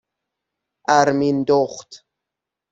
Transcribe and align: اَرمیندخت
اَرمیندخت 0.89 2.03